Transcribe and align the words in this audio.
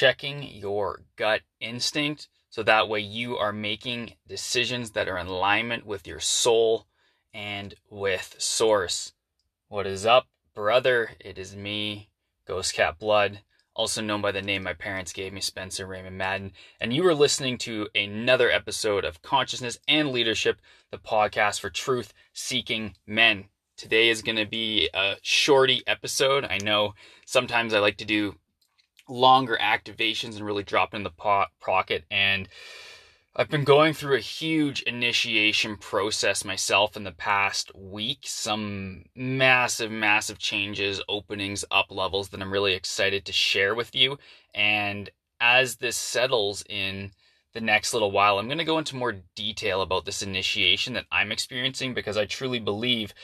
checking 0.00 0.42
your 0.42 1.02
gut 1.16 1.42
instinct 1.60 2.26
so 2.48 2.62
that 2.62 2.88
way 2.88 2.98
you 2.98 3.36
are 3.36 3.52
making 3.52 4.14
decisions 4.26 4.92
that 4.92 5.06
are 5.06 5.18
in 5.18 5.26
alignment 5.26 5.84
with 5.84 6.06
your 6.06 6.18
soul 6.18 6.86
and 7.34 7.74
with 7.90 8.34
source. 8.38 9.12
What 9.68 9.86
is 9.86 10.06
up, 10.06 10.26
brother? 10.54 11.10
It 11.20 11.36
is 11.36 11.54
me, 11.54 12.08
Ghost 12.46 12.72
Cat 12.72 12.98
Blood, 12.98 13.42
also 13.74 14.00
known 14.00 14.22
by 14.22 14.32
the 14.32 14.40
name 14.40 14.62
my 14.62 14.72
parents 14.72 15.12
gave 15.12 15.34
me, 15.34 15.42
Spencer 15.42 15.86
Raymond 15.86 16.16
Madden. 16.16 16.52
And 16.80 16.94
you 16.94 17.06
are 17.06 17.14
listening 17.14 17.58
to 17.58 17.86
another 17.94 18.50
episode 18.50 19.04
of 19.04 19.20
Consciousness 19.20 19.78
and 19.86 20.12
Leadership, 20.12 20.62
the 20.90 20.96
podcast 20.96 21.60
for 21.60 21.68
truth 21.68 22.14
seeking 22.32 22.94
men. 23.06 23.50
Today 23.76 24.08
is 24.08 24.22
going 24.22 24.38
to 24.38 24.46
be 24.46 24.88
a 24.94 25.16
shorty 25.20 25.82
episode. 25.86 26.46
I 26.46 26.56
know 26.56 26.94
sometimes 27.26 27.74
I 27.74 27.80
like 27.80 27.98
to 27.98 28.06
do 28.06 28.36
longer 29.10 29.58
activations 29.60 30.36
and 30.36 30.46
really 30.46 30.62
drop 30.62 30.94
in 30.94 31.02
the 31.02 31.10
po- 31.10 31.46
pocket. 31.60 32.04
And 32.10 32.48
I've 33.36 33.48
been 33.48 33.64
going 33.64 33.94
through 33.94 34.16
a 34.16 34.20
huge 34.20 34.82
initiation 34.82 35.76
process 35.76 36.44
myself 36.44 36.96
in 36.96 37.04
the 37.04 37.12
past 37.12 37.70
week. 37.76 38.20
Some 38.24 39.04
massive, 39.14 39.90
massive 39.90 40.38
changes, 40.38 41.00
openings, 41.08 41.64
up 41.70 41.86
levels 41.90 42.30
that 42.30 42.42
I'm 42.42 42.52
really 42.52 42.74
excited 42.74 43.24
to 43.26 43.32
share 43.32 43.74
with 43.74 43.94
you. 43.94 44.18
And 44.52 45.10
as 45.40 45.76
this 45.76 45.96
settles 45.96 46.64
in 46.68 47.12
the 47.52 47.60
next 47.60 47.92
little 47.92 48.10
while, 48.10 48.38
I'm 48.38 48.46
going 48.46 48.58
to 48.58 48.64
go 48.64 48.78
into 48.78 48.96
more 48.96 49.22
detail 49.34 49.80
about 49.80 50.04
this 50.04 50.22
initiation 50.22 50.94
that 50.94 51.06
I'm 51.12 51.32
experiencing 51.32 51.94
because 51.94 52.16
I 52.16 52.26
truly 52.26 52.58
believe 52.58 53.14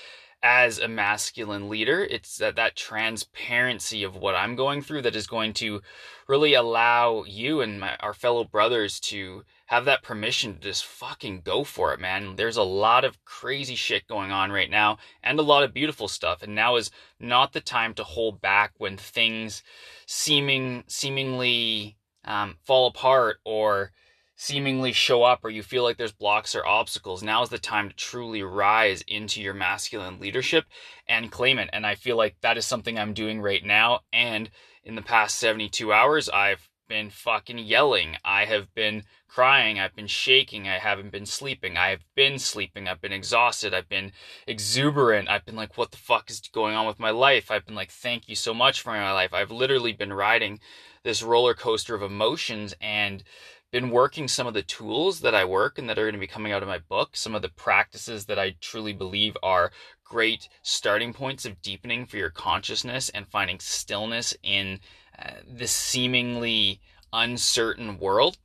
as 0.43 0.79
a 0.79 0.89
masculine 0.89 1.69
leader. 1.69 2.05
It's 2.05 2.37
that, 2.39 2.57
that 2.57 2.77
transparency 2.77 4.03
of 4.03 4.17
what 4.17 4.35
I'm 4.35 4.57
going 4.57 4.83
through 4.83 5.03
that 5.03 5.17
is 5.17 5.27
going 5.27 5.53
to 5.55 5.81
really 6.29 6.55
allow 6.55 7.25
you 7.25 7.61
and 7.61 7.81
my, 7.81 7.97
our 7.97 8.15
fellow 8.15 8.45
brothers 8.45 9.01
to 9.01 9.45
have 9.67 9.85
that 9.87 10.03
permission 10.03 10.55
to 10.55 10.61
just 10.61 10.85
fucking 10.85 11.41
go 11.41 11.65
for 11.65 11.93
it, 11.93 12.01
man. 12.01 12.37
There's 12.37 12.57
a 12.57 12.63
lot 12.63 13.05
of 13.05 13.25
crazy 13.25 13.75
shit 13.75 14.07
going 14.07 14.31
on 14.31 14.53
right 14.53 14.71
now 14.71 14.99
and 15.23 15.39
a 15.39 15.43
lot 15.43 15.65
of 15.65 15.75
beautiful 15.75 16.07
stuff. 16.07 16.43
And 16.43 16.55
now 16.55 16.77
is 16.77 16.91
not 17.19 17.53
the 17.53 17.61
time 17.61 17.95
to 17.95 18.05
hold 18.05 18.41
back 18.41 18.73
when 18.79 18.97
things 18.97 19.63
seeming 20.07 20.85
seemingly 20.87 21.97
um, 22.25 22.57
fall 22.63 22.87
apart 22.87 23.39
or 23.45 23.91
seemingly 24.37 24.93
show 24.93 25.23
up 25.23 25.45
or 25.45 25.51
you 25.51 25.63
feel 25.63 25.83
like 25.83 25.97
there's 25.97 26.13
blocks 26.13 26.55
or 26.55 26.67
obstacles, 26.67 27.23
now 27.23 27.43
is 27.43 27.49
the 27.49 27.59
time 27.59 27.89
to 27.89 27.97
truly 27.97 28.43
rise 28.43 29.03
into 29.09 29.41
your 29.41 29.55
masculine 29.55 30.21
leadership 30.21 30.67
and 31.09 31.33
claim 31.33 31.59
it. 31.59 31.71
And 31.73 31.87
I 31.87 31.95
feel 31.95 32.17
like 32.17 32.37
that 32.43 32.59
is 32.59 32.67
something 32.67 32.99
I'm 32.99 33.15
doing 33.15 33.41
right 33.41 33.65
now. 33.65 34.01
And 34.13 34.51
in 34.85 34.95
the 34.95 35.03
past 35.03 35.39
72 35.39 35.93
hours, 35.93 36.29
I've 36.29 36.69
been 36.87 37.11
fucking 37.11 37.59
yelling. 37.59 38.17
I 38.25 38.45
have 38.45 38.73
been 38.75 39.03
crying. 39.27 39.81
I've 39.81 39.97
been 39.97 40.07
shaking. 40.07 40.69
I 40.69 40.79
haven't 40.79 41.11
been 41.11 41.27
sleeping. 41.27 41.77
I 41.77 41.89
have 41.89 42.05
been 42.15 42.39
sleeping. 42.39 42.87
I've 42.87 43.01
been 43.01 43.13
exhausted. 43.13 43.75
I've 43.75 43.89
been 43.89 44.13
exuberant. 44.47 45.29
I've 45.29 45.45
been 45.45 45.57
like, 45.57 45.77
what 45.77 45.91
the 45.91 45.97
fuck 45.97 46.31
is 46.31 46.41
going 46.53 46.75
on 46.75 46.87
with 46.87 47.01
my 47.01 47.11
life? 47.11 47.51
I've 47.51 47.67
been 47.67 47.75
like, 47.75 47.91
thank 47.91 48.29
you 48.29 48.37
so 48.37 48.55
much 48.55 48.83
for 48.83 48.91
my 48.91 49.13
life. 49.13 49.35
I've 49.35 49.51
literally 49.51 49.93
been 49.93 50.13
riding 50.13 50.61
this 51.03 51.23
roller 51.23 51.55
coaster 51.55 51.95
of 51.95 52.03
emotions 52.03 52.75
and 52.81 53.23
been 53.73 53.91
working 53.91 54.29
some 54.29 54.47
of 54.47 54.55
the 54.55 54.63
tools 54.63 55.21
that 55.21 55.35
I 55.35 55.45
work 55.45 55.79
and 55.79 55.89
that 55.89 55.99
are 55.99 56.05
going 56.05 56.15
to 56.15 56.21
be 56.21 56.27
coming 56.27 56.53
out 56.53 56.63
of 56.63 56.69
my 56.69 56.79
book, 56.79 57.17
some 57.17 57.35
of 57.35 57.43
the 57.43 57.49
practices 57.49 58.27
that 58.27 58.39
I 58.39 58.55
truly 58.61 58.93
believe 58.93 59.37
are 59.43 59.73
great 60.05 60.49
starting 60.63 61.13
points 61.13 61.45
of 61.45 61.61
deepening 61.63 62.07
for 62.07 62.17
your 62.17 62.31
consciousness 62.31 63.09
and 63.09 63.27
finding 63.27 63.59
stillness 63.59 64.35
in 64.43 64.79
uh, 65.19 65.31
this 65.47 65.73
seemingly 65.73 66.81
uncertain 67.13 67.99
world. 67.99 68.39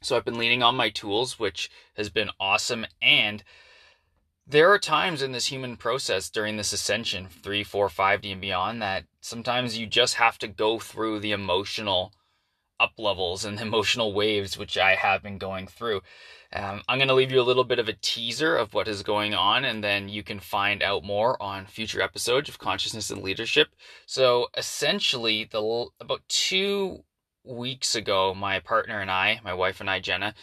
So 0.00 0.16
I've 0.16 0.24
been 0.24 0.38
leaning 0.38 0.62
on 0.62 0.76
my 0.76 0.88
tools, 0.90 1.38
which 1.38 1.70
has 1.94 2.08
been 2.08 2.30
awesome. 2.40 2.86
And 3.00 3.44
there 4.46 4.70
are 4.72 4.78
times 4.78 5.22
in 5.22 5.32
this 5.32 5.46
human 5.46 5.76
process 5.76 6.30
during 6.30 6.56
this 6.56 6.72
ascension, 6.72 7.28
three, 7.28 7.62
four, 7.62 7.88
five 7.88 8.22
D 8.22 8.32
and 8.32 8.40
beyond, 8.40 8.82
that 8.82 9.04
sometimes 9.20 9.78
you 9.78 9.86
just 9.86 10.14
have 10.14 10.38
to 10.38 10.48
go 10.48 10.78
through 10.78 11.20
the 11.20 11.32
emotional 11.32 12.12
up 12.82 12.98
levels 12.98 13.44
and 13.44 13.60
emotional 13.68 14.12
waves, 14.12 14.58
which 14.58 14.76
I 14.76 14.94
have 14.96 15.22
been 15.22 15.38
going 15.38 15.66
through. 15.66 16.02
Um, 16.54 16.82
I'm 16.86 16.98
going 16.98 17.08
to 17.08 17.14
leave 17.14 17.32
you 17.32 17.40
a 17.40 17.42
little 17.42 17.64
bit 17.64 17.78
of 17.78 17.88
a 17.88 17.94
teaser 17.94 18.56
of 18.56 18.74
what 18.74 18.86
is 18.86 19.02
going 19.02 19.32
on, 19.32 19.64
and 19.64 19.82
then 19.82 20.10
you 20.10 20.22
can 20.22 20.38
find 20.38 20.82
out 20.82 21.02
more 21.02 21.42
on 21.42 21.64
future 21.64 22.02
episodes 22.02 22.48
of 22.50 22.58
Consciousness 22.58 23.10
and 23.10 23.22
Leadership. 23.22 23.68
So, 24.04 24.48
essentially, 24.56 25.44
the 25.44 25.86
about 25.98 26.20
two 26.28 27.04
weeks 27.44 27.94
ago, 27.94 28.34
my 28.34 28.58
partner 28.60 29.00
and 29.00 29.10
I, 29.10 29.40
my 29.42 29.54
wife 29.54 29.80
and 29.80 29.88
I, 29.88 30.00
Jenna, 30.00 30.34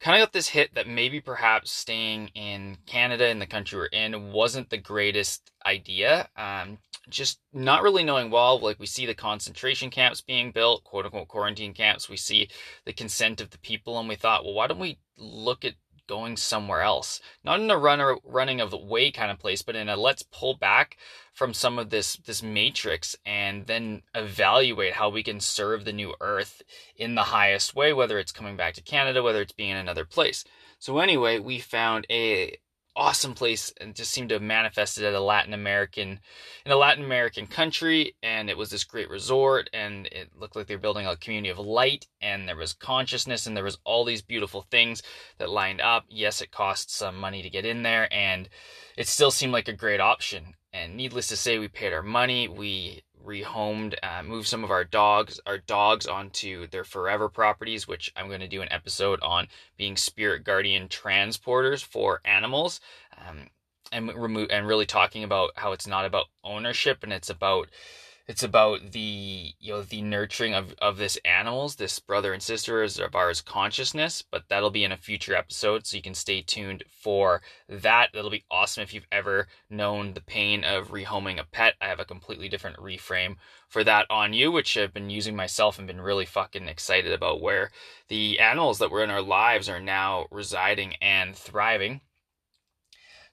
kind 0.00 0.20
of 0.20 0.26
got 0.26 0.32
this 0.32 0.48
hit 0.48 0.74
that 0.74 0.88
maybe 0.88 1.20
perhaps 1.20 1.72
staying 1.72 2.28
in 2.28 2.78
Canada 2.86 3.28
in 3.28 3.38
the 3.38 3.46
country 3.46 3.78
we're 3.78 3.86
in 3.86 4.32
wasn't 4.32 4.70
the 4.70 4.76
greatest 4.76 5.50
idea. 5.64 6.28
Um, 6.36 6.78
just 7.08 7.38
not 7.52 7.82
really 7.82 8.04
knowing 8.04 8.30
well. 8.30 8.58
Like 8.58 8.78
we 8.78 8.86
see 8.86 9.06
the 9.06 9.14
concentration 9.14 9.90
camps 9.90 10.20
being 10.20 10.50
built, 10.50 10.84
quote 10.84 11.04
unquote 11.04 11.28
quarantine 11.28 11.72
camps. 11.72 12.08
We 12.08 12.16
see 12.16 12.48
the 12.84 12.92
consent 12.92 13.40
of 13.40 13.50
the 13.50 13.58
people, 13.58 13.98
and 13.98 14.08
we 14.08 14.16
thought, 14.16 14.44
well, 14.44 14.54
why 14.54 14.66
don't 14.66 14.78
we 14.78 14.98
look 15.16 15.64
at 15.64 15.74
going 16.06 16.36
somewhere 16.36 16.82
else? 16.82 17.20
Not 17.44 17.60
in 17.60 17.70
a 17.70 17.78
runner 17.78 18.16
running 18.24 18.60
of 18.60 18.70
the 18.70 18.76
way 18.78 19.10
kind 19.10 19.30
of 19.30 19.38
place, 19.38 19.62
but 19.62 19.76
in 19.76 19.88
a 19.88 19.96
let's 19.96 20.22
pull 20.22 20.54
back 20.54 20.96
from 21.32 21.52
some 21.52 21.78
of 21.78 21.90
this 21.90 22.16
this 22.16 22.42
matrix 22.42 23.16
and 23.24 23.66
then 23.66 24.02
evaluate 24.14 24.94
how 24.94 25.08
we 25.08 25.22
can 25.22 25.40
serve 25.40 25.84
the 25.84 25.92
new 25.92 26.14
earth 26.20 26.62
in 26.96 27.14
the 27.14 27.24
highest 27.24 27.74
way, 27.74 27.92
whether 27.92 28.18
it's 28.18 28.32
coming 28.32 28.56
back 28.56 28.74
to 28.74 28.82
Canada, 28.82 29.22
whether 29.22 29.42
it's 29.42 29.52
being 29.52 29.70
in 29.70 29.76
another 29.76 30.04
place. 30.04 30.44
So 30.78 30.98
anyway, 30.98 31.38
we 31.38 31.58
found 31.58 32.06
a 32.10 32.58
awesome 32.96 33.34
place 33.34 33.72
and 33.80 33.94
just 33.94 34.10
seemed 34.10 34.30
to 34.30 34.34
have 34.34 34.42
manifested 34.42 35.04
at 35.04 35.14
a 35.14 35.20
Latin 35.20 35.52
American 35.52 36.18
in 36.64 36.72
a 36.72 36.76
Latin 36.76 37.04
American 37.04 37.46
country 37.46 38.16
and 38.22 38.48
it 38.48 38.56
was 38.56 38.70
this 38.70 38.84
great 38.84 39.10
resort 39.10 39.68
and 39.72 40.06
it 40.06 40.30
looked 40.34 40.56
like 40.56 40.66
they 40.66 40.74
were 40.74 40.80
building 40.80 41.06
a 41.06 41.16
community 41.16 41.50
of 41.50 41.58
light 41.58 42.06
and 42.20 42.48
there 42.48 42.56
was 42.56 42.72
consciousness 42.72 43.46
and 43.46 43.56
there 43.56 43.62
was 43.62 43.78
all 43.84 44.04
these 44.04 44.22
beautiful 44.22 44.66
things 44.70 45.02
that 45.38 45.50
lined 45.50 45.80
up. 45.80 46.04
Yes, 46.08 46.40
it 46.40 46.50
cost 46.50 46.90
some 46.90 47.16
money 47.16 47.42
to 47.42 47.50
get 47.50 47.66
in 47.66 47.82
there 47.82 48.12
and 48.12 48.48
it 48.96 49.06
still 49.06 49.30
seemed 49.30 49.52
like 49.52 49.68
a 49.68 49.72
great 49.72 50.00
option. 50.00 50.54
And 50.72 50.96
needless 50.96 51.28
to 51.28 51.36
say, 51.36 51.58
we 51.58 51.68
paid 51.68 51.92
our 51.92 52.02
money. 52.02 52.48
We 52.48 53.02
rehomed, 53.26 53.94
uh, 54.02 54.22
moved 54.22 54.46
some 54.46 54.64
of 54.64 54.70
our 54.70 54.84
dogs, 54.84 55.40
our 55.46 55.58
dogs 55.58 56.06
onto 56.06 56.66
their 56.68 56.84
forever 56.84 57.28
properties, 57.28 57.86
which 57.86 58.12
I'm 58.16 58.28
going 58.28 58.40
to 58.40 58.48
do 58.48 58.62
an 58.62 58.72
episode 58.72 59.20
on 59.22 59.48
being 59.76 59.96
spirit 59.96 60.44
guardian 60.44 60.88
transporters 60.88 61.84
for 61.84 62.20
animals, 62.24 62.80
um, 63.18 63.48
and 63.92 64.14
remove 64.14 64.48
and 64.50 64.66
really 64.66 64.86
talking 64.86 65.24
about 65.24 65.50
how 65.56 65.72
it's 65.72 65.86
not 65.86 66.04
about 66.04 66.26
ownership 66.42 67.02
and 67.02 67.12
it's 67.12 67.30
about 67.30 67.68
it's 68.28 68.42
about 68.42 68.92
the 68.92 69.54
you 69.60 69.72
know 69.72 69.82
the 69.82 70.02
nurturing 70.02 70.54
of 70.54 70.74
of 70.78 70.96
this 70.96 71.16
animals 71.24 71.76
this 71.76 71.98
brother 71.98 72.32
and 72.32 72.42
sister 72.42 72.82
of 72.82 73.14
ours 73.14 73.40
consciousness 73.40 74.22
but 74.30 74.44
that'll 74.48 74.70
be 74.70 74.84
in 74.84 74.92
a 74.92 74.96
future 74.96 75.34
episode 75.34 75.86
so 75.86 75.96
you 75.96 76.02
can 76.02 76.14
stay 76.14 76.42
tuned 76.42 76.82
for 76.88 77.40
that. 77.68 78.10
That'll 78.12 78.30
be 78.30 78.44
awesome 78.50 78.82
if 78.82 78.92
you've 78.92 79.06
ever 79.12 79.46
known 79.70 80.14
the 80.14 80.20
pain 80.20 80.64
of 80.64 80.88
rehoming 80.88 81.38
a 81.38 81.44
pet. 81.44 81.74
I 81.80 81.86
have 81.86 82.00
a 82.00 82.04
completely 82.04 82.48
different 82.48 82.76
reframe 82.78 83.36
for 83.68 83.84
that 83.84 84.06
on 84.10 84.32
you 84.32 84.52
which 84.52 84.76
i've 84.76 84.94
been 84.94 85.10
using 85.10 85.34
myself 85.34 85.78
and 85.78 85.86
been 85.86 86.00
really 86.00 86.24
fucking 86.24 86.68
excited 86.68 87.12
about 87.12 87.40
where 87.40 87.70
the 88.08 88.38
animals 88.38 88.78
that 88.78 88.90
were 88.90 89.02
in 89.02 89.10
our 89.10 89.22
lives 89.22 89.68
are 89.68 89.80
now 89.80 90.26
residing 90.30 90.94
and 91.00 91.36
thriving 91.36 92.00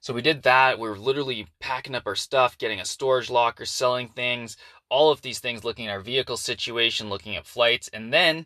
so 0.03 0.13
we 0.13 0.21
did 0.21 0.43
that. 0.43 0.79
We 0.79 0.89
were 0.89 0.97
literally 0.97 1.47
packing 1.61 1.95
up 1.95 2.05
our 2.05 2.13
stuff, 2.13 2.57
getting 2.57 2.81
a 2.81 2.85
storage 2.85 3.29
locker, 3.29 3.65
selling 3.65 4.09
things, 4.09 4.57
all 4.89 5.11
of 5.11 5.21
these 5.21 5.39
things, 5.39 5.63
looking 5.63 5.87
at 5.87 5.91
our 5.91 6.01
vehicle 6.01 6.35
situation, 6.35 7.09
looking 7.09 7.37
at 7.37 7.45
flights, 7.45 7.87
and 7.87 8.11
then 8.11 8.45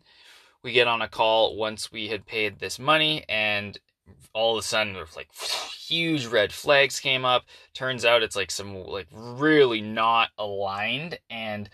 we 0.62 0.70
get 0.70 0.86
on 0.86 1.02
a 1.02 1.08
call 1.08 1.56
once 1.56 1.90
we 1.90 2.06
had 2.06 2.26
paid 2.26 2.60
this 2.60 2.78
money, 2.78 3.24
and 3.28 3.76
all 4.32 4.56
of 4.56 4.62
a 4.62 4.66
sudden 4.66 4.92
there's 4.92 5.16
like 5.16 5.34
huge 5.34 6.26
red 6.26 6.52
flags 6.52 7.00
came 7.00 7.24
up. 7.24 7.42
Turns 7.74 8.04
out 8.04 8.22
it's 8.22 8.36
like 8.36 8.52
some 8.52 8.84
like 8.84 9.08
really 9.12 9.80
not 9.80 10.28
aligned, 10.38 11.18
and 11.28 11.68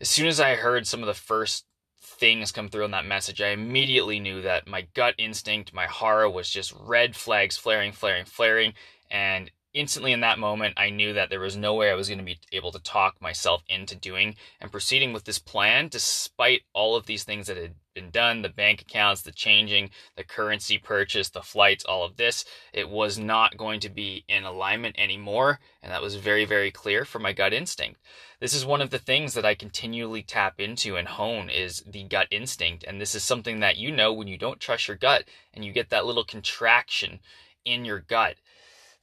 as 0.00 0.08
soon 0.08 0.28
as 0.28 0.38
I 0.38 0.54
heard 0.54 0.86
some 0.86 1.00
of 1.00 1.08
the 1.08 1.14
first 1.14 1.64
things 2.00 2.52
come 2.52 2.68
through 2.68 2.84
on 2.84 2.92
that 2.92 3.04
message, 3.04 3.40
I 3.40 3.48
immediately 3.48 4.20
knew 4.20 4.42
that 4.42 4.68
my 4.68 4.86
gut 4.94 5.16
instinct, 5.18 5.74
my 5.74 5.88
hara 5.88 6.30
was 6.30 6.48
just 6.48 6.72
red 6.78 7.16
flags 7.16 7.56
flaring, 7.56 7.90
flaring, 7.90 8.24
flaring, 8.24 8.74
and 9.10 9.50
instantly 9.74 10.12
in 10.12 10.20
that 10.20 10.38
moment, 10.38 10.74
I 10.76 10.90
knew 10.90 11.12
that 11.12 11.30
there 11.30 11.40
was 11.40 11.56
no 11.56 11.74
way 11.74 11.90
I 11.90 11.94
was 11.94 12.08
going 12.08 12.18
to 12.18 12.24
be 12.24 12.40
able 12.52 12.72
to 12.72 12.78
talk 12.80 13.20
myself 13.20 13.62
into 13.68 13.94
doing 13.94 14.34
and 14.60 14.72
proceeding 14.72 15.12
with 15.12 15.24
this 15.24 15.38
plan, 15.38 15.88
despite 15.88 16.62
all 16.72 16.96
of 16.96 17.06
these 17.06 17.24
things 17.24 17.46
that 17.46 17.56
had 17.56 17.74
been 17.94 18.10
done 18.10 18.42
the 18.42 18.48
bank 18.48 18.80
accounts, 18.80 19.22
the 19.22 19.32
changing, 19.32 19.90
the 20.16 20.24
currency 20.24 20.78
purchase, 20.78 21.28
the 21.28 21.42
flights, 21.42 21.84
all 21.84 22.04
of 22.04 22.16
this. 22.16 22.44
It 22.72 22.88
was 22.88 23.18
not 23.18 23.56
going 23.56 23.80
to 23.80 23.88
be 23.88 24.24
in 24.28 24.44
alignment 24.44 24.96
anymore. 24.98 25.60
And 25.82 25.92
that 25.92 26.02
was 26.02 26.16
very, 26.16 26.44
very 26.44 26.70
clear 26.70 27.04
from 27.04 27.22
my 27.22 27.32
gut 27.32 27.52
instinct. 27.52 28.00
This 28.40 28.54
is 28.54 28.64
one 28.64 28.80
of 28.80 28.90
the 28.90 28.98
things 28.98 29.34
that 29.34 29.44
I 29.44 29.54
continually 29.54 30.22
tap 30.22 30.60
into 30.60 30.96
and 30.96 31.08
hone 31.08 31.50
is 31.50 31.82
the 31.86 32.04
gut 32.04 32.28
instinct. 32.30 32.84
And 32.86 33.00
this 33.00 33.14
is 33.14 33.24
something 33.24 33.60
that 33.60 33.76
you 33.76 33.90
know 33.90 34.12
when 34.12 34.28
you 34.28 34.38
don't 34.38 34.60
trust 34.60 34.88
your 34.88 34.96
gut 34.96 35.24
and 35.52 35.64
you 35.64 35.72
get 35.72 35.90
that 35.90 36.06
little 36.06 36.24
contraction 36.24 37.20
in 37.64 37.84
your 37.84 37.98
gut 37.98 38.36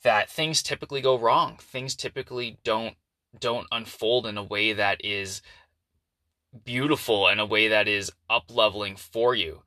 that 0.06 0.30
things 0.30 0.62
typically 0.62 1.02
go 1.02 1.18
wrong. 1.18 1.58
Things 1.60 1.96
typically 1.96 2.60
don't 2.64 2.96
don't 3.38 3.68
unfold 3.72 4.26
in 4.26 4.38
a 4.38 4.44
way 4.44 4.72
that 4.72 5.04
is 5.04 5.42
beautiful 6.64 7.28
in 7.28 7.40
a 7.40 7.46
way 7.46 7.68
that 7.68 7.88
is 7.88 8.12
up 8.30 8.46
leveling 8.50 8.96
for 8.96 9.36
you. 9.36 9.64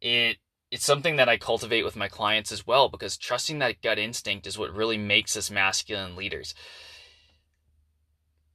It 0.00 0.38
it's 0.70 0.84
something 0.84 1.16
that 1.16 1.28
I 1.28 1.38
cultivate 1.38 1.84
with 1.84 1.94
my 1.96 2.08
clients 2.08 2.50
as 2.50 2.66
well 2.66 2.88
because 2.88 3.16
trusting 3.16 3.60
that 3.60 3.80
gut 3.80 3.98
instinct 3.98 4.46
is 4.46 4.58
what 4.58 4.74
really 4.74 4.98
makes 4.98 5.36
us 5.36 5.50
masculine 5.50 6.16
leaders. 6.16 6.54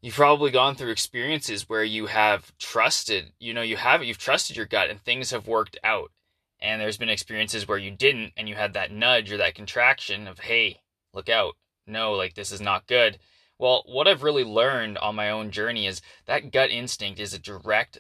You've 0.01 0.15
probably 0.15 0.51
gone 0.51 0.75
through 0.75 0.91
experiences 0.91 1.69
where 1.69 1.85
you 1.85 2.07
have 2.07 2.51
trusted, 2.57 3.31
you 3.39 3.53
know, 3.53 3.61
you 3.61 3.77
have 3.77 4.03
you've 4.03 4.17
trusted 4.17 4.57
your 4.57 4.65
gut 4.65 4.89
and 4.89 4.99
things 4.99 5.31
have 5.31 5.47
worked 5.47 5.77
out. 5.83 6.11
And 6.59 6.81
there's 6.81 6.97
been 6.97 7.09
experiences 7.09 7.67
where 7.67 7.77
you 7.77 7.89
didn't 7.89 8.33
and 8.35 8.49
you 8.49 8.55
had 8.55 8.73
that 8.73 8.91
nudge 8.91 9.31
or 9.31 9.37
that 9.37 9.55
contraction 9.55 10.27
of, 10.27 10.39
"Hey, 10.39 10.81
look 11.13 11.29
out. 11.29 11.55
No, 11.87 12.13
like 12.13 12.35
this 12.35 12.51
is 12.51 12.61
not 12.61 12.87
good." 12.87 13.19
Well, 13.59 13.83
what 13.85 14.07
I've 14.07 14.23
really 14.23 14.43
learned 14.43 14.97
on 14.97 15.15
my 15.15 15.29
own 15.29 15.51
journey 15.51 15.85
is 15.85 16.01
that 16.25 16.51
gut 16.51 16.71
instinct 16.71 17.19
is 17.19 17.33
a 17.33 17.39
direct 17.39 17.99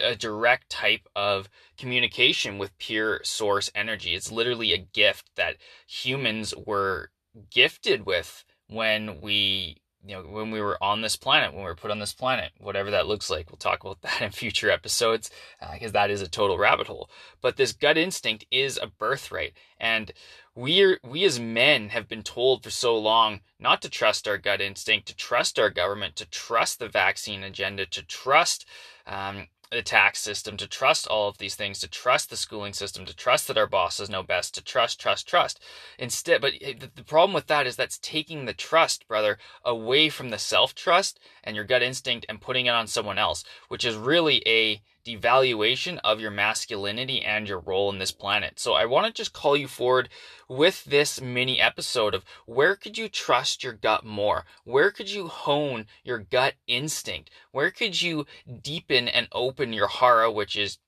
a 0.00 0.14
direct 0.14 0.70
type 0.70 1.08
of 1.16 1.48
communication 1.76 2.58
with 2.58 2.78
pure 2.78 3.20
source 3.24 3.70
energy. 3.74 4.14
It's 4.14 4.30
literally 4.30 4.72
a 4.72 4.78
gift 4.78 5.30
that 5.36 5.56
humans 5.86 6.54
were 6.56 7.10
gifted 7.50 8.06
with 8.06 8.44
when 8.68 9.20
we 9.20 9.80
you 10.04 10.14
know 10.14 10.22
when 10.22 10.50
we 10.50 10.60
were 10.60 10.82
on 10.82 11.02
this 11.02 11.16
planet 11.16 11.52
when 11.52 11.62
we 11.62 11.68
were 11.68 11.74
put 11.74 11.90
on 11.90 11.98
this 11.98 12.12
planet 12.12 12.52
whatever 12.58 12.90
that 12.90 13.06
looks 13.06 13.28
like 13.28 13.50
we'll 13.50 13.56
talk 13.56 13.82
about 13.82 14.00
that 14.02 14.22
in 14.22 14.30
future 14.30 14.70
episodes 14.70 15.30
because 15.74 15.90
uh, 15.90 15.92
that 15.92 16.10
is 16.10 16.22
a 16.22 16.28
total 16.28 16.56
rabbit 16.56 16.86
hole 16.86 17.10
but 17.40 17.56
this 17.56 17.72
gut 17.72 17.98
instinct 17.98 18.44
is 18.50 18.78
a 18.78 18.86
birthright 18.86 19.52
and 19.78 20.12
we 20.54 20.98
we 21.02 21.24
as 21.24 21.38
men 21.38 21.90
have 21.90 22.08
been 22.08 22.22
told 22.22 22.62
for 22.62 22.70
so 22.70 22.96
long 22.98 23.40
not 23.58 23.82
to 23.82 23.88
trust 23.88 24.26
our 24.26 24.38
gut 24.38 24.60
instinct, 24.60 25.08
to 25.08 25.16
trust 25.16 25.58
our 25.58 25.70
government, 25.70 26.16
to 26.16 26.26
trust 26.26 26.78
the 26.78 26.88
vaccine 26.88 27.42
agenda, 27.42 27.86
to 27.86 28.02
trust 28.02 28.66
um, 29.06 29.46
the 29.70 29.82
tax 29.82 30.18
system, 30.18 30.56
to 30.56 30.66
trust 30.66 31.06
all 31.06 31.28
of 31.28 31.38
these 31.38 31.54
things, 31.54 31.78
to 31.78 31.88
trust 31.88 32.30
the 32.30 32.36
schooling 32.36 32.72
system, 32.72 33.04
to 33.04 33.14
trust 33.14 33.46
that 33.46 33.58
our 33.58 33.68
bosses 33.68 34.10
know 34.10 34.22
best, 34.22 34.54
to 34.54 34.62
trust, 34.62 35.00
trust, 35.00 35.28
trust. 35.28 35.60
Instead, 35.98 36.40
but 36.40 36.54
the 36.60 37.04
problem 37.04 37.32
with 37.32 37.46
that 37.46 37.66
is 37.66 37.76
that's 37.76 37.98
taking 37.98 38.44
the 38.44 38.52
trust, 38.52 39.06
brother, 39.06 39.38
away 39.64 40.08
from 40.08 40.30
the 40.30 40.38
self 40.38 40.74
trust 40.74 41.20
and 41.44 41.54
your 41.54 41.64
gut 41.64 41.82
instinct 41.82 42.26
and 42.28 42.40
putting 42.40 42.66
it 42.66 42.70
on 42.70 42.88
someone 42.88 43.18
else, 43.18 43.44
which 43.68 43.84
is 43.84 43.94
really 43.94 44.42
a 44.46 44.82
devaluation 45.04 45.98
of 46.04 46.20
your 46.20 46.30
masculinity 46.30 47.22
and 47.22 47.48
your 47.48 47.60
role 47.60 47.90
in 47.90 47.98
this 47.98 48.12
planet. 48.12 48.58
So 48.58 48.74
I 48.74 48.84
want 48.84 49.06
to 49.06 49.12
just 49.12 49.32
call 49.32 49.56
you 49.56 49.68
forward 49.68 50.08
with 50.48 50.84
this 50.84 51.20
mini 51.20 51.60
episode 51.60 52.14
of 52.14 52.24
where 52.46 52.76
could 52.76 52.98
you 52.98 53.08
trust 53.08 53.62
your 53.64 53.72
gut 53.72 54.04
more? 54.04 54.44
Where 54.64 54.90
could 54.90 55.10
you 55.10 55.28
hone 55.28 55.86
your 56.04 56.18
gut 56.18 56.54
instinct? 56.66 57.30
Where 57.52 57.70
could 57.70 58.00
you 58.00 58.26
deepen 58.62 59.08
and 59.08 59.28
open 59.32 59.72
your 59.72 59.88
hara, 59.88 60.30
which 60.30 60.56
is 60.56 60.78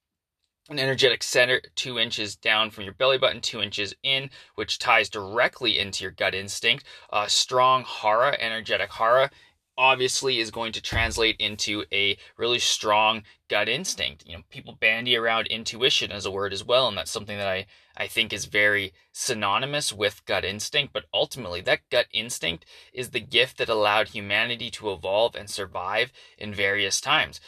an 0.69 0.79
energetic 0.79 1.21
center 1.23 1.61
two 1.75 1.99
inches 1.99 2.37
down 2.37 2.71
from 2.71 2.85
your 2.85 2.93
belly 2.93 3.17
button, 3.17 3.41
two 3.41 3.61
inches 3.61 3.93
in, 4.01 4.29
which 4.55 4.79
ties 4.79 5.09
directly 5.09 5.77
into 5.77 6.03
your 6.03 6.11
gut 6.11 6.33
instinct. 6.33 6.85
A 7.11 7.29
strong 7.29 7.83
hara, 7.85 8.37
energetic 8.39 8.93
hara, 8.93 9.29
obviously 9.77 10.39
is 10.39 10.51
going 10.51 10.71
to 10.73 10.81
translate 10.81 11.35
into 11.39 11.83
a 11.91 12.17
really 12.37 12.59
strong 12.59 13.23
gut 13.49 13.67
instinct. 13.67 14.25
You 14.25 14.37
know, 14.37 14.43
people 14.49 14.77
bandy 14.79 15.15
around 15.15 15.47
intuition 15.47 16.11
as 16.11 16.25
a 16.25 16.31
word 16.31 16.53
as 16.53 16.63
well, 16.63 16.87
and 16.87 16.97
that's 16.97 17.11
something 17.11 17.37
that 17.37 17.47
I, 17.47 17.65
I 17.95 18.07
think 18.07 18.31
is 18.31 18.45
very 18.45 18.93
synonymous 19.11 19.91
with 19.91 20.25
gut 20.25 20.45
instinct. 20.45 20.93
But 20.93 21.05
ultimately, 21.13 21.61
that 21.61 21.89
gut 21.89 22.07
instinct 22.11 22.65
is 22.93 23.09
the 23.09 23.19
gift 23.19 23.57
that 23.57 23.69
allowed 23.69 24.09
humanity 24.09 24.69
to 24.71 24.91
evolve 24.91 25.35
and 25.35 25.49
survive 25.49 26.11
in 26.37 26.53
various 26.53 27.01
times. 27.01 27.39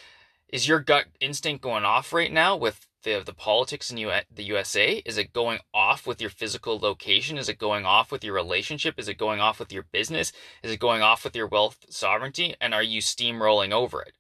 Is 0.50 0.68
your 0.68 0.80
gut 0.80 1.06
instinct 1.20 1.64
going 1.64 1.86
off 1.86 2.14
right 2.14 2.32
now 2.32 2.56
with 2.56 2.85
the 3.06 3.24
the 3.26 3.34
politics 3.34 3.90
in 3.90 3.98
U- 3.98 4.12
the 4.30 4.44
USA? 4.44 5.02
Is 5.06 5.18
it 5.18 5.32
going 5.32 5.60
off 5.74 6.06
with 6.06 6.20
your 6.20 6.30
physical 6.30 6.78
location? 6.78 7.38
Is 7.38 7.48
it 7.48 7.58
going 7.58 7.86
off 7.86 8.12
with 8.12 8.26
your 8.26 8.34
relationship? 8.34 9.00
Is 9.00 9.08
it 9.08 9.18
going 9.18 9.40
off 9.40 9.60
with 9.60 9.72
your 9.72 9.84
business? 9.84 10.34
Is 10.62 10.72
it 10.72 10.80
going 10.82 11.02
off 11.02 11.24
with 11.24 11.36
your 11.38 11.48
wealth 11.48 11.86
sovereignty? 11.90 12.56
And 12.60 12.74
are 12.74 12.84
you 12.84 13.00
steamrolling 13.00 13.72
over 13.72 14.02
it? 14.02 14.16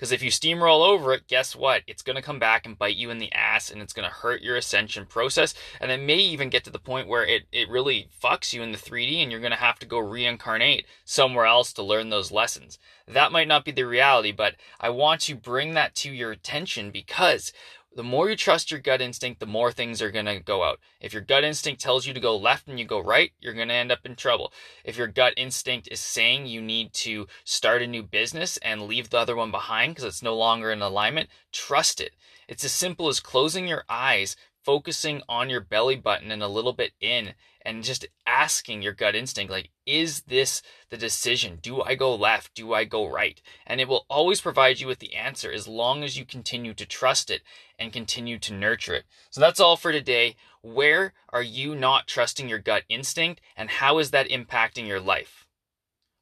Because 0.00 0.12
if 0.12 0.22
you 0.22 0.30
steamroll 0.30 0.80
over 0.80 1.12
it, 1.12 1.28
guess 1.28 1.54
what? 1.54 1.82
It's 1.86 2.00
going 2.00 2.16
to 2.16 2.22
come 2.22 2.38
back 2.38 2.64
and 2.64 2.78
bite 2.78 2.96
you 2.96 3.10
in 3.10 3.18
the 3.18 3.30
ass 3.32 3.70
and 3.70 3.82
it's 3.82 3.92
going 3.92 4.08
to 4.08 4.14
hurt 4.14 4.40
your 4.40 4.56
ascension 4.56 5.04
process. 5.04 5.52
And 5.78 5.90
it 5.90 6.00
may 6.00 6.16
even 6.16 6.48
get 6.48 6.64
to 6.64 6.70
the 6.70 6.78
point 6.78 7.06
where 7.06 7.22
it, 7.22 7.42
it 7.52 7.68
really 7.68 8.08
fucks 8.24 8.54
you 8.54 8.62
in 8.62 8.72
the 8.72 8.78
3D 8.78 9.22
and 9.22 9.30
you're 9.30 9.42
going 9.42 9.50
to 9.50 9.58
have 9.58 9.78
to 9.80 9.86
go 9.86 9.98
reincarnate 9.98 10.86
somewhere 11.04 11.44
else 11.44 11.74
to 11.74 11.82
learn 11.82 12.08
those 12.08 12.32
lessons. 12.32 12.78
That 13.06 13.30
might 13.30 13.46
not 13.46 13.62
be 13.62 13.72
the 13.72 13.82
reality, 13.82 14.32
but 14.32 14.54
I 14.80 14.88
want 14.88 15.20
to 15.22 15.34
bring 15.34 15.74
that 15.74 15.94
to 15.96 16.10
your 16.10 16.32
attention 16.32 16.90
because 16.90 17.52
the 17.94 18.04
more 18.04 18.30
you 18.30 18.36
trust 18.36 18.70
your 18.70 18.80
gut 18.80 19.00
instinct, 19.00 19.40
the 19.40 19.46
more 19.46 19.72
things 19.72 20.00
are 20.00 20.12
going 20.12 20.26
to 20.26 20.38
go 20.38 20.62
out. 20.62 20.78
If 21.00 21.12
your 21.12 21.22
gut 21.22 21.42
instinct 21.42 21.80
tells 21.80 22.06
you 22.06 22.14
to 22.14 22.20
go 22.20 22.36
left 22.36 22.68
and 22.68 22.78
you 22.78 22.84
go 22.84 23.00
right, 23.00 23.32
you're 23.40 23.54
going 23.54 23.68
to 23.68 23.74
end 23.74 23.90
up 23.90 24.06
in 24.06 24.14
trouble. 24.14 24.52
If 24.84 24.96
your 24.96 25.08
gut 25.08 25.34
instinct 25.36 25.88
is 25.90 25.98
saying 25.98 26.46
you 26.46 26.62
need 26.62 26.92
to 26.94 27.26
start 27.44 27.82
a 27.82 27.86
new 27.86 28.02
business 28.02 28.56
and 28.58 28.82
leave 28.82 29.10
the 29.10 29.18
other 29.18 29.34
one 29.34 29.50
behind 29.50 29.94
because 29.94 30.04
it's 30.04 30.22
no 30.22 30.36
longer 30.36 30.70
in 30.70 30.82
alignment, 30.82 31.30
trust 31.52 32.00
it. 32.00 32.14
It's 32.46 32.64
as 32.64 32.72
simple 32.72 33.08
as 33.08 33.20
closing 33.20 33.66
your 33.66 33.84
eyes, 33.88 34.36
focusing 34.64 35.22
on 35.28 35.50
your 35.50 35.60
belly 35.60 35.96
button 35.96 36.30
and 36.30 36.42
a 36.42 36.48
little 36.48 36.72
bit 36.72 36.92
in 37.00 37.34
and 37.62 37.84
just 37.84 38.06
asking 38.26 38.82
your 38.82 38.92
gut 38.92 39.14
instinct 39.14 39.50
like 39.50 39.70
is 39.86 40.22
this 40.22 40.62
the 40.90 40.96
decision? 40.96 41.58
Do 41.60 41.82
i 41.82 41.94
go 41.94 42.14
left? 42.14 42.54
Do 42.54 42.72
i 42.74 42.84
go 42.84 43.06
right? 43.06 43.40
And 43.66 43.80
it 43.80 43.88
will 43.88 44.06
always 44.08 44.40
provide 44.40 44.80
you 44.80 44.86
with 44.86 44.98
the 44.98 45.14
answer 45.14 45.50
as 45.50 45.68
long 45.68 46.02
as 46.02 46.16
you 46.16 46.24
continue 46.24 46.74
to 46.74 46.86
trust 46.86 47.30
it 47.30 47.42
and 47.78 47.92
continue 47.92 48.38
to 48.38 48.54
nurture 48.54 48.94
it. 48.94 49.04
So 49.30 49.40
that's 49.40 49.60
all 49.60 49.76
for 49.76 49.92
today. 49.92 50.36
Where 50.62 51.14
are 51.30 51.42
you 51.42 51.74
not 51.74 52.06
trusting 52.06 52.48
your 52.48 52.58
gut 52.58 52.84
instinct 52.88 53.40
and 53.56 53.70
how 53.70 53.98
is 53.98 54.10
that 54.10 54.28
impacting 54.28 54.86
your 54.86 55.00
life? 55.00 55.46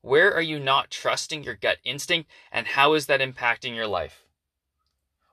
Where 0.00 0.32
are 0.32 0.42
you 0.42 0.60
not 0.60 0.90
trusting 0.90 1.42
your 1.42 1.56
gut 1.56 1.78
instinct 1.84 2.30
and 2.52 2.68
how 2.68 2.94
is 2.94 3.06
that 3.06 3.20
impacting 3.20 3.74
your 3.74 3.88
life 3.88 4.27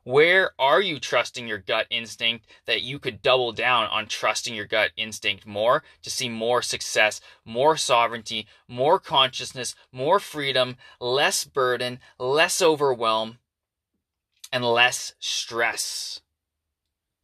where 0.06 0.52
are 0.60 0.82
you 0.82 1.00
trusting 1.00 1.48
your 1.48 1.58
gut 1.58 1.88
instinct 1.90 2.46
that 2.68 2.84
you 2.84 3.00
could 3.00 3.24
double 3.24 3.52
down 3.52 3.88
on 3.88 4.06
trusting 4.06 4.54
your 4.54 4.68
gut 4.68 4.92
instinct 4.96 5.48
more 5.48 5.84
to 6.04 6.12
see 6.12 6.30
more 6.30 6.62
success, 6.62 7.20
more 7.44 7.76
sovereignty, 7.76 8.48
more 8.68 9.00
consciousness, 9.00 9.76
more 9.92 10.20
freedom, 10.20 10.78
less 11.02 11.44
burden, 11.44 12.00
less 12.20 12.62
overwhelm, 12.62 13.40
and 14.54 14.64
less 14.64 15.16
stress? 15.20 16.22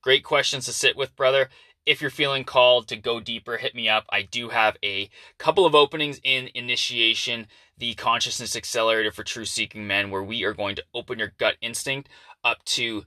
Great 0.01 0.23
questions 0.23 0.65
to 0.65 0.73
sit 0.73 0.97
with, 0.97 1.15
brother 1.15 1.49
if 1.85 2.01
you're 2.01 2.11
feeling 2.11 2.43
called 2.43 2.87
to 2.87 2.95
go 2.95 3.19
deeper, 3.19 3.57
hit 3.57 3.73
me 3.73 3.89
up. 3.89 4.05
I 4.09 4.21
do 4.21 4.49
have 4.49 4.77
a 4.83 5.09
couple 5.37 5.65
of 5.65 5.73
openings 5.73 6.19
in 6.23 6.49
initiation, 6.53 7.47
the 7.77 7.95
consciousness 7.95 8.55
accelerator 8.55 9.11
for 9.11 9.23
true 9.23 9.45
seeking 9.45 9.87
men, 9.87 10.11
where 10.11 10.23
we 10.23 10.43
are 10.43 10.53
going 10.53 10.75
to 10.75 10.83
open 10.93 11.17
your 11.17 11.33
gut 11.39 11.55
instinct 11.61 12.07
up 12.43 12.63
to 12.65 13.03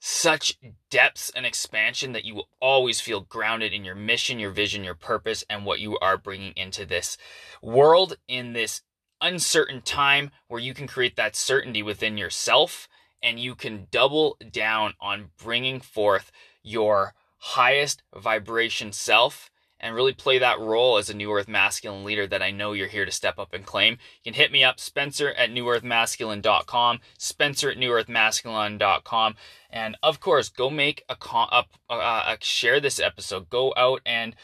such 0.00 0.58
depths 0.90 1.30
and 1.36 1.44
expansion 1.44 2.12
that 2.12 2.24
you 2.24 2.34
will 2.34 2.48
always 2.60 3.00
feel 3.00 3.20
grounded 3.20 3.72
in 3.72 3.84
your 3.84 3.94
mission, 3.94 4.38
your 4.38 4.50
vision, 4.50 4.82
your 4.82 4.94
purpose, 4.94 5.44
and 5.50 5.66
what 5.66 5.78
you 5.80 5.98
are 5.98 6.16
bringing 6.16 6.52
into 6.56 6.86
this 6.86 7.18
world 7.62 8.16
in 8.26 8.54
this 8.54 8.80
uncertain 9.20 9.82
time 9.82 10.30
where 10.48 10.60
you 10.60 10.72
can 10.72 10.86
create 10.86 11.16
that 11.16 11.36
certainty 11.36 11.82
within 11.82 12.16
yourself 12.16 12.88
and 13.22 13.38
you 13.38 13.54
can 13.54 13.86
double 13.90 14.38
down 14.50 14.94
on 15.00 15.30
bringing 15.42 15.80
forth 15.80 16.32
your 16.62 17.14
highest 17.38 18.02
vibration 18.16 18.92
self 18.92 19.50
and 19.80 19.94
really 19.94 20.12
play 20.12 20.38
that 20.38 20.60
role 20.60 20.98
as 20.98 21.10
a 21.10 21.14
New 21.14 21.32
Earth 21.32 21.48
Masculine 21.48 22.04
leader 22.04 22.26
that 22.26 22.42
I 22.42 22.50
know 22.50 22.72
you're 22.72 22.86
here 22.86 23.04
to 23.04 23.10
step 23.10 23.38
up 23.38 23.52
and 23.52 23.64
claim. 23.64 23.94
You 24.22 24.32
can 24.32 24.34
hit 24.34 24.52
me 24.52 24.62
up, 24.62 24.78
Spencer 24.78 25.30
at 25.32 25.50
newearthmasculine.com, 25.50 27.00
Spencer 27.18 27.70
at 27.70 27.78
newearthmasculine.com. 27.78 29.34
And 29.70 29.96
of 30.02 30.20
course, 30.20 30.48
go 30.48 30.70
make 30.70 31.04
a, 31.08 31.16
con- 31.16 31.64
a 31.88 32.36
share 32.40 32.80
this 32.80 33.00
episode. 33.00 33.48
Go 33.48 33.72
out 33.76 34.02
and 34.04 34.36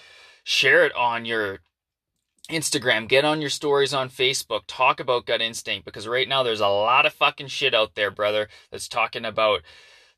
share 0.43 0.85
it 0.87 0.95
on 0.95 1.25
your 1.25 1.61
Instagram, 2.51 3.09
get 3.09 3.25
on 3.25 3.41
your 3.41 3.51
stories 3.51 3.93
on 3.93 4.09
Facebook, 4.09 4.63
talk 4.69 5.01
about 5.01 5.27
gut 5.27 5.43
instinct 5.43 5.85
because 5.85 6.07
right 6.07 6.29
now 6.29 6.43
there's 6.43 6.61
a 6.61 6.69
lot 6.69 7.05
of 7.05 7.13
fucking 7.13 7.49
shit 7.49 7.75
out 7.75 7.95
there, 7.97 8.11
brother, 8.11 8.49
that's 8.71 8.89
talking 8.89 9.25
about 9.25 9.63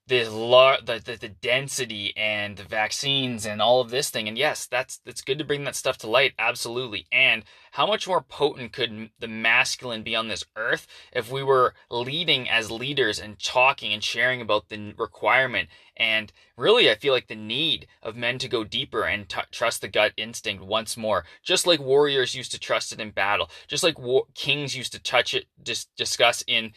the, 0.09 0.29
lar- 0.31 0.81
the, 0.85 1.01
the 1.05 1.17
the 1.17 1.29
density 1.29 2.17
and 2.17 2.57
the 2.57 2.65
vaccines 2.65 3.47
and 3.47 3.61
all 3.63 3.81
of 3.81 3.91
this 3.91 4.11
thing. 4.11 4.27
And 4.27 4.39
yes, 4.39 4.67
that's 4.67 4.99
that's 5.05 5.21
good 5.21 5.39
to 5.39 5.45
bring 5.45 5.65
that 5.65 5.77
stuff 5.77 5.99
to 5.99 6.11
light, 6.11 6.33
absolutely. 6.39 7.07
And 7.13 7.45
how 7.73 7.87
much 7.87 8.09
more 8.09 8.23
potent 8.23 8.73
could 8.73 9.11
the 9.19 9.29
masculine 9.29 10.03
be 10.03 10.17
on 10.17 10.29
this 10.29 10.45
earth 10.57 10.87
if 11.13 11.31
we 11.31 11.43
were 11.43 11.75
leading 11.91 12.49
as 12.49 12.71
leaders 12.71 13.21
and 13.21 13.39
talking 13.39 13.93
and 13.93 14.03
sharing 14.03 14.41
about 14.41 14.69
the 14.69 14.95
requirement 14.97 15.69
and 15.97 16.33
really 16.57 16.91
I 16.91 16.95
feel 16.95 17.13
like 17.13 17.29
the 17.29 17.35
need 17.37 17.87
of 18.03 18.17
men 18.17 18.39
to 18.39 18.49
go 18.49 18.65
deeper 18.65 19.05
and 19.05 19.29
t- 19.29 19.41
trust 19.51 19.81
the 19.83 19.89
gut 19.89 20.13
instinct 20.17 20.63
once 20.65 20.97
more, 20.97 21.25
just 21.43 21.67
like 21.67 21.81
warriors 21.81 22.35
used 22.35 22.53
to 22.53 22.59
trust 22.59 22.93
it 22.93 23.01
in 23.01 23.11
battle, 23.11 23.51
just 23.67 23.85
like 23.85 23.99
war- 23.99 24.27
kings 24.35 24.77
used 24.77 24.93
to 24.93 25.03
touch 25.03 25.35
it, 25.35 25.47
dis- 25.63 25.87
discuss 25.97 26.43
in, 26.47 26.73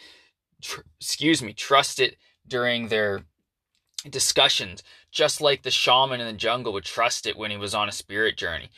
tr- 0.62 0.82
excuse 1.00 1.42
me, 1.42 1.54
trust 1.54 2.00
it 2.00 2.18
during 2.48 2.88
their 2.88 3.24
discussions, 4.10 4.84
just 5.12 5.42
like 5.42 5.62
the 5.62 5.72
shaman 5.72 6.20
in 6.20 6.28
the 6.28 6.34
jungle 6.34 6.74
would 6.74 6.86
trust 6.86 7.26
it 7.26 7.38
when 7.38 7.52
he 7.52 7.58
was 7.58 7.76
on 7.76 7.88
a 7.88 7.92
spirit 7.92 8.38
journey. 8.38 8.70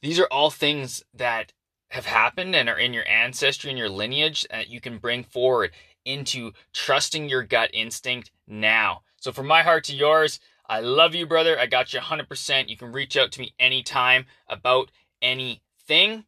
These 0.00 0.18
are 0.18 0.26
all 0.30 0.50
things 0.50 1.02
that 1.14 1.52
have 1.90 2.06
happened 2.06 2.56
and 2.56 2.68
are 2.68 2.78
in 2.78 2.94
your 2.94 3.06
ancestry 3.08 3.70
and 3.70 3.78
your 3.78 3.88
lineage 3.88 4.46
that 4.50 4.68
you 4.68 4.80
can 4.80 4.98
bring 4.98 5.22
forward 5.22 5.70
into 6.04 6.52
trusting 6.72 7.28
your 7.28 7.42
gut 7.42 7.70
instinct 7.72 8.30
now. 8.46 9.02
So, 9.20 9.30
from 9.30 9.46
my 9.46 9.62
heart 9.62 9.84
to 9.84 9.94
yours, 9.94 10.40
I 10.66 10.80
love 10.80 11.14
you, 11.14 11.26
brother. 11.26 11.58
I 11.58 11.66
got 11.66 11.92
you 11.92 12.00
100%. 12.00 12.68
You 12.68 12.76
can 12.76 12.92
reach 12.92 13.16
out 13.16 13.30
to 13.32 13.40
me 13.40 13.54
anytime 13.58 14.26
about 14.48 14.90
anything. 15.20 16.24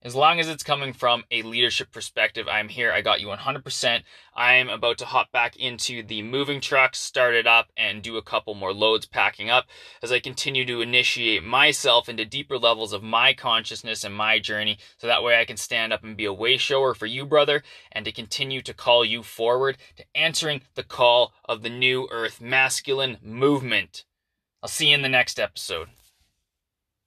As 0.00 0.14
long 0.14 0.38
as 0.38 0.48
it's 0.48 0.62
coming 0.62 0.92
from 0.92 1.24
a 1.28 1.42
leadership 1.42 1.90
perspective, 1.90 2.46
I'm 2.46 2.68
here. 2.68 2.92
I 2.92 3.00
got 3.00 3.20
you 3.20 3.26
100%. 3.26 4.02
I'm 4.32 4.68
about 4.68 4.96
to 4.98 5.06
hop 5.06 5.32
back 5.32 5.56
into 5.56 6.04
the 6.04 6.22
moving 6.22 6.60
truck, 6.60 6.94
start 6.94 7.34
it 7.34 7.48
up, 7.48 7.72
and 7.76 8.00
do 8.00 8.16
a 8.16 8.22
couple 8.22 8.54
more 8.54 8.72
loads 8.72 9.06
packing 9.06 9.50
up 9.50 9.66
as 10.00 10.12
I 10.12 10.20
continue 10.20 10.64
to 10.66 10.80
initiate 10.82 11.42
myself 11.42 12.08
into 12.08 12.24
deeper 12.24 12.58
levels 12.58 12.92
of 12.92 13.02
my 13.02 13.34
consciousness 13.34 14.04
and 14.04 14.14
my 14.14 14.38
journey. 14.38 14.78
So 14.98 15.08
that 15.08 15.24
way 15.24 15.40
I 15.40 15.44
can 15.44 15.56
stand 15.56 15.92
up 15.92 16.04
and 16.04 16.16
be 16.16 16.26
a 16.26 16.32
way 16.32 16.58
shower 16.58 16.94
for 16.94 17.06
you, 17.06 17.26
brother, 17.26 17.64
and 17.90 18.04
to 18.04 18.12
continue 18.12 18.62
to 18.62 18.72
call 18.72 19.04
you 19.04 19.24
forward 19.24 19.78
to 19.96 20.04
answering 20.14 20.62
the 20.76 20.84
call 20.84 21.32
of 21.44 21.62
the 21.62 21.70
new 21.70 22.06
earth 22.12 22.40
masculine 22.40 23.18
movement. 23.20 24.04
I'll 24.62 24.68
see 24.68 24.90
you 24.90 24.94
in 24.94 25.02
the 25.02 25.08
next 25.08 25.40
episode. 25.40 25.88